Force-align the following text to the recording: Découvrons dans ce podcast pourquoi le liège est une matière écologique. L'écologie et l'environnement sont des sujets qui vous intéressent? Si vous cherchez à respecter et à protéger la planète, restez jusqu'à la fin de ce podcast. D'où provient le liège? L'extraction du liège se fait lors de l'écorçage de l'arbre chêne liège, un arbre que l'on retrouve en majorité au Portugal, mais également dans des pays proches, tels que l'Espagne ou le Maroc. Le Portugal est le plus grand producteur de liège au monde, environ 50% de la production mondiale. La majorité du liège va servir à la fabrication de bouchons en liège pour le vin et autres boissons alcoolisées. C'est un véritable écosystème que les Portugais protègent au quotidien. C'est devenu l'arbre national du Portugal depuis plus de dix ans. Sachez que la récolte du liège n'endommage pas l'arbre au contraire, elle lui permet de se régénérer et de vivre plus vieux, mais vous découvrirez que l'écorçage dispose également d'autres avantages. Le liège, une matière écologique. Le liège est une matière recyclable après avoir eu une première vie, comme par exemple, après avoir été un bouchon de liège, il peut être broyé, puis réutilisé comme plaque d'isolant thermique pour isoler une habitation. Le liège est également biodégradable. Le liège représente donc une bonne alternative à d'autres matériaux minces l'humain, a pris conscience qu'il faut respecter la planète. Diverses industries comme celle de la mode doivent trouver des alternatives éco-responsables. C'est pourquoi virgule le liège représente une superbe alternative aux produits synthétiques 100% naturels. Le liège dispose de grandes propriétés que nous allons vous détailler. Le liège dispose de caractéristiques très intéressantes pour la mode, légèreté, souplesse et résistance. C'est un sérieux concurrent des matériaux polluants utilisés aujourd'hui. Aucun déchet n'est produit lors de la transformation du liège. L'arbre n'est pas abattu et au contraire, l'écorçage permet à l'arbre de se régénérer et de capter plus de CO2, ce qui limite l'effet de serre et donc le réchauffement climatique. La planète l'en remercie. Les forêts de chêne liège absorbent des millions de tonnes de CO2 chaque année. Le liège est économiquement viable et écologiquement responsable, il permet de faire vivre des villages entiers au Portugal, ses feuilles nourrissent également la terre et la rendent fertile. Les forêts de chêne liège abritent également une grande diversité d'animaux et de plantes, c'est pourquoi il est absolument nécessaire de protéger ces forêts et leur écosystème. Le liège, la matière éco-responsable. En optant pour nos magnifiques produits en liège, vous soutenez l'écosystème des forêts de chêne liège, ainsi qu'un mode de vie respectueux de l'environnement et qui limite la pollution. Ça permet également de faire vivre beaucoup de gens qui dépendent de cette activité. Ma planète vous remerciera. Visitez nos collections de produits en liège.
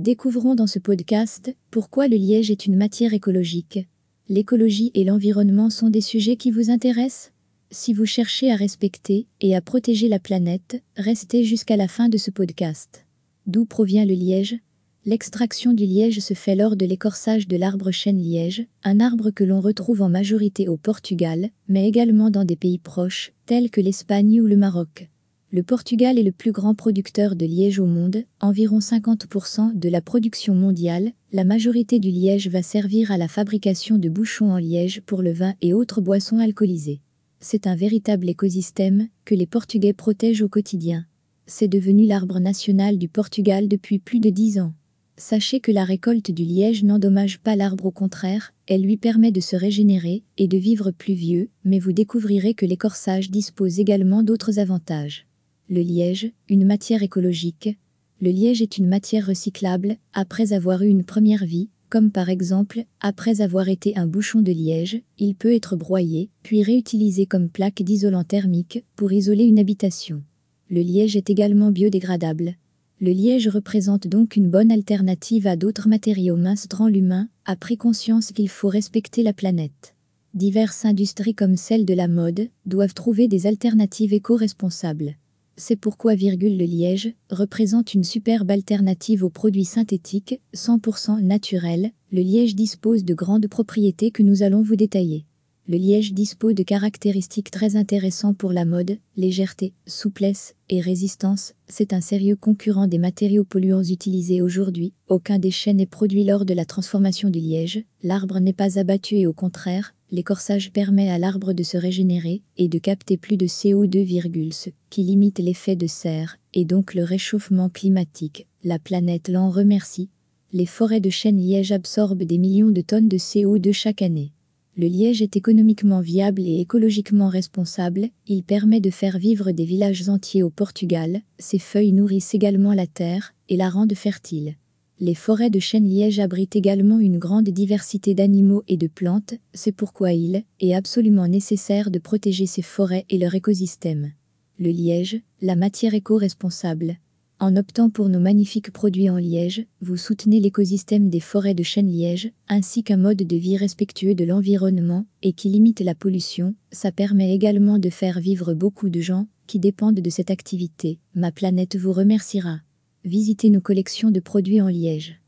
Découvrons 0.00 0.54
dans 0.54 0.66
ce 0.66 0.78
podcast 0.78 1.54
pourquoi 1.70 2.08
le 2.08 2.16
liège 2.16 2.50
est 2.50 2.64
une 2.64 2.78
matière 2.78 3.12
écologique. 3.12 3.80
L'écologie 4.30 4.90
et 4.94 5.04
l'environnement 5.04 5.68
sont 5.68 5.90
des 5.90 6.00
sujets 6.00 6.36
qui 6.36 6.50
vous 6.50 6.70
intéressent? 6.70 7.32
Si 7.70 7.92
vous 7.92 8.06
cherchez 8.06 8.50
à 8.50 8.56
respecter 8.56 9.26
et 9.42 9.54
à 9.54 9.60
protéger 9.60 10.08
la 10.08 10.18
planète, 10.18 10.82
restez 10.96 11.44
jusqu'à 11.44 11.76
la 11.76 11.86
fin 11.86 12.08
de 12.08 12.16
ce 12.16 12.30
podcast. 12.30 13.04
D'où 13.46 13.66
provient 13.66 14.06
le 14.06 14.14
liège? 14.14 14.56
L'extraction 15.04 15.74
du 15.74 15.84
liège 15.84 16.20
se 16.20 16.32
fait 16.32 16.56
lors 16.56 16.76
de 16.76 16.86
l'écorçage 16.86 17.46
de 17.46 17.58
l'arbre 17.58 17.90
chêne 17.90 18.22
liège, 18.22 18.66
un 18.84 19.00
arbre 19.00 19.30
que 19.30 19.44
l'on 19.44 19.60
retrouve 19.60 20.00
en 20.00 20.08
majorité 20.08 20.66
au 20.66 20.78
Portugal, 20.78 21.50
mais 21.68 21.86
également 21.86 22.30
dans 22.30 22.46
des 22.46 22.56
pays 22.56 22.78
proches, 22.78 23.34
tels 23.44 23.68
que 23.68 23.82
l'Espagne 23.82 24.40
ou 24.40 24.46
le 24.46 24.56
Maroc. 24.56 25.09
Le 25.52 25.64
Portugal 25.64 26.16
est 26.16 26.22
le 26.22 26.30
plus 26.30 26.52
grand 26.52 26.76
producteur 26.76 27.34
de 27.34 27.44
liège 27.44 27.80
au 27.80 27.86
monde, 27.86 28.22
environ 28.38 28.78
50% 28.78 29.76
de 29.76 29.88
la 29.88 30.00
production 30.00 30.54
mondiale. 30.54 31.10
La 31.32 31.42
majorité 31.42 31.98
du 31.98 32.08
liège 32.08 32.46
va 32.46 32.62
servir 32.62 33.10
à 33.10 33.18
la 33.18 33.26
fabrication 33.26 33.98
de 33.98 34.08
bouchons 34.08 34.52
en 34.52 34.58
liège 34.58 35.00
pour 35.06 35.22
le 35.22 35.32
vin 35.32 35.54
et 35.60 35.74
autres 35.74 36.00
boissons 36.00 36.38
alcoolisées. 36.38 37.00
C'est 37.40 37.66
un 37.66 37.74
véritable 37.74 38.28
écosystème 38.28 39.08
que 39.24 39.34
les 39.34 39.46
Portugais 39.46 39.92
protègent 39.92 40.42
au 40.42 40.48
quotidien. 40.48 41.04
C'est 41.46 41.66
devenu 41.66 42.06
l'arbre 42.06 42.38
national 42.38 42.96
du 42.96 43.08
Portugal 43.08 43.66
depuis 43.66 43.98
plus 43.98 44.20
de 44.20 44.30
dix 44.30 44.60
ans. 44.60 44.72
Sachez 45.16 45.58
que 45.58 45.72
la 45.72 45.82
récolte 45.82 46.30
du 46.30 46.44
liège 46.44 46.84
n'endommage 46.84 47.40
pas 47.40 47.56
l'arbre 47.56 47.86
au 47.86 47.90
contraire, 47.90 48.54
elle 48.68 48.82
lui 48.82 48.96
permet 48.96 49.32
de 49.32 49.40
se 49.40 49.56
régénérer 49.56 50.22
et 50.38 50.46
de 50.46 50.56
vivre 50.56 50.92
plus 50.92 51.14
vieux, 51.14 51.48
mais 51.64 51.80
vous 51.80 51.92
découvrirez 51.92 52.54
que 52.54 52.66
l'écorçage 52.66 53.32
dispose 53.32 53.80
également 53.80 54.22
d'autres 54.22 54.60
avantages. 54.60 55.26
Le 55.72 55.82
liège, 55.82 56.32
une 56.48 56.64
matière 56.64 57.04
écologique. 57.04 57.78
Le 58.20 58.32
liège 58.32 58.60
est 58.60 58.76
une 58.76 58.88
matière 58.88 59.28
recyclable 59.28 59.98
après 60.12 60.52
avoir 60.52 60.82
eu 60.82 60.88
une 60.88 61.04
première 61.04 61.44
vie, 61.44 61.68
comme 61.88 62.10
par 62.10 62.28
exemple, 62.28 62.82
après 63.00 63.40
avoir 63.40 63.68
été 63.68 63.96
un 63.96 64.08
bouchon 64.08 64.42
de 64.42 64.50
liège, 64.50 65.00
il 65.18 65.36
peut 65.36 65.54
être 65.54 65.76
broyé, 65.76 66.28
puis 66.42 66.64
réutilisé 66.64 67.24
comme 67.24 67.48
plaque 67.48 67.82
d'isolant 67.82 68.24
thermique 68.24 68.84
pour 68.96 69.12
isoler 69.12 69.44
une 69.44 69.60
habitation. 69.60 70.24
Le 70.70 70.80
liège 70.80 71.14
est 71.14 71.30
également 71.30 71.70
biodégradable. 71.70 72.56
Le 73.00 73.12
liège 73.12 73.46
représente 73.46 74.08
donc 74.08 74.34
une 74.34 74.50
bonne 74.50 74.72
alternative 74.72 75.46
à 75.46 75.54
d'autres 75.54 75.88
matériaux 75.88 76.36
minces 76.36 76.66
l'humain, 76.88 77.28
a 77.44 77.54
pris 77.54 77.76
conscience 77.76 78.32
qu'il 78.32 78.48
faut 78.48 78.70
respecter 78.70 79.22
la 79.22 79.32
planète. 79.32 79.94
Diverses 80.34 80.84
industries 80.84 81.36
comme 81.36 81.56
celle 81.56 81.84
de 81.84 81.94
la 81.94 82.08
mode 82.08 82.48
doivent 82.66 82.94
trouver 82.94 83.28
des 83.28 83.46
alternatives 83.46 84.12
éco-responsables. 84.12 85.14
C'est 85.62 85.76
pourquoi 85.76 86.14
virgule 86.14 86.56
le 86.56 86.64
liège 86.64 87.12
représente 87.28 87.92
une 87.92 88.02
superbe 88.02 88.50
alternative 88.50 89.22
aux 89.22 89.28
produits 89.28 89.66
synthétiques 89.66 90.40
100% 90.54 91.20
naturels. 91.20 91.90
Le 92.10 92.22
liège 92.22 92.54
dispose 92.54 93.04
de 93.04 93.12
grandes 93.12 93.46
propriétés 93.46 94.10
que 94.10 94.22
nous 94.22 94.42
allons 94.42 94.62
vous 94.62 94.76
détailler. 94.76 95.26
Le 95.68 95.76
liège 95.76 96.12
dispose 96.12 96.54
de 96.54 96.62
caractéristiques 96.62 97.50
très 97.50 97.76
intéressantes 97.76 98.36
pour 98.36 98.52
la 98.52 98.64
mode, 98.64 98.98
légèreté, 99.16 99.72
souplesse 99.86 100.54
et 100.68 100.80
résistance. 100.80 101.54
C'est 101.68 101.92
un 101.92 102.00
sérieux 102.00 102.34
concurrent 102.34 102.88
des 102.88 102.98
matériaux 102.98 103.44
polluants 103.44 103.82
utilisés 103.82 104.42
aujourd'hui. 104.42 104.92
Aucun 105.08 105.38
déchet 105.38 105.72
n'est 105.72 105.86
produit 105.86 106.24
lors 106.24 106.44
de 106.44 106.54
la 106.54 106.64
transformation 106.64 107.30
du 107.30 107.38
liège. 107.38 107.84
L'arbre 108.02 108.40
n'est 108.40 108.52
pas 108.52 108.78
abattu 108.78 109.16
et 109.16 109.26
au 109.26 109.32
contraire, 109.32 109.94
l'écorçage 110.10 110.72
permet 110.72 111.08
à 111.08 111.18
l'arbre 111.18 111.52
de 111.52 111.62
se 111.62 111.76
régénérer 111.76 112.42
et 112.56 112.68
de 112.68 112.78
capter 112.78 113.16
plus 113.16 113.36
de 113.36 113.46
CO2, 113.46 114.52
ce 114.52 114.70
qui 114.88 115.02
limite 115.02 115.38
l'effet 115.38 115.76
de 115.76 115.86
serre 115.86 116.36
et 116.52 116.64
donc 116.64 116.94
le 116.94 117.04
réchauffement 117.04 117.68
climatique. 117.68 118.48
La 118.64 118.78
planète 118.78 119.28
l'en 119.28 119.50
remercie. 119.50 120.08
Les 120.52 120.66
forêts 120.66 121.00
de 121.00 121.10
chêne 121.10 121.38
liège 121.38 121.70
absorbent 121.70 122.24
des 122.24 122.38
millions 122.38 122.70
de 122.70 122.80
tonnes 122.80 123.08
de 123.08 123.18
CO2 123.18 123.72
chaque 123.72 124.02
année. 124.02 124.32
Le 124.80 124.86
liège 124.86 125.20
est 125.20 125.36
économiquement 125.36 126.00
viable 126.00 126.40
et 126.40 126.58
écologiquement 126.58 127.28
responsable, 127.28 128.08
il 128.26 128.42
permet 128.42 128.80
de 128.80 128.88
faire 128.88 129.18
vivre 129.18 129.50
des 129.50 129.66
villages 129.66 130.08
entiers 130.08 130.42
au 130.42 130.48
Portugal, 130.48 131.20
ses 131.38 131.58
feuilles 131.58 131.92
nourrissent 131.92 132.32
également 132.32 132.72
la 132.72 132.86
terre 132.86 133.34
et 133.50 133.58
la 133.58 133.68
rendent 133.68 133.92
fertile. 133.92 134.54
Les 134.98 135.14
forêts 135.14 135.50
de 135.50 135.58
chêne 135.58 135.86
liège 135.86 136.18
abritent 136.18 136.56
également 136.56 136.98
une 136.98 137.18
grande 137.18 137.50
diversité 137.50 138.14
d'animaux 138.14 138.62
et 138.68 138.78
de 138.78 138.86
plantes, 138.86 139.34
c'est 139.52 139.70
pourquoi 139.70 140.14
il 140.14 140.44
est 140.60 140.72
absolument 140.72 141.28
nécessaire 141.28 141.90
de 141.90 141.98
protéger 141.98 142.46
ces 142.46 142.62
forêts 142.62 143.04
et 143.10 143.18
leur 143.18 143.34
écosystème. 143.34 144.12
Le 144.58 144.70
liège, 144.70 145.20
la 145.42 145.56
matière 145.56 145.92
éco-responsable. 145.92 146.96
En 147.42 147.56
optant 147.56 147.88
pour 147.88 148.10
nos 148.10 148.20
magnifiques 148.20 148.70
produits 148.70 149.08
en 149.08 149.16
liège, 149.16 149.64
vous 149.80 149.96
soutenez 149.96 150.40
l'écosystème 150.40 151.08
des 151.08 151.20
forêts 151.20 151.54
de 151.54 151.62
chêne 151.62 151.90
liège, 151.90 152.30
ainsi 152.48 152.82
qu'un 152.82 152.98
mode 152.98 153.22
de 153.22 153.36
vie 153.36 153.56
respectueux 153.56 154.14
de 154.14 154.24
l'environnement 154.24 155.06
et 155.22 155.32
qui 155.32 155.48
limite 155.48 155.80
la 155.80 155.94
pollution. 155.94 156.54
Ça 156.70 156.92
permet 156.92 157.34
également 157.34 157.78
de 157.78 157.88
faire 157.88 158.20
vivre 158.20 158.52
beaucoup 158.52 158.90
de 158.90 159.00
gens 159.00 159.26
qui 159.46 159.58
dépendent 159.58 160.00
de 160.00 160.10
cette 160.10 160.30
activité. 160.30 160.98
Ma 161.14 161.32
planète 161.32 161.76
vous 161.76 161.94
remerciera. 161.94 162.60
Visitez 163.06 163.48
nos 163.48 163.62
collections 163.62 164.10
de 164.10 164.20
produits 164.20 164.60
en 164.60 164.68
liège. 164.68 165.19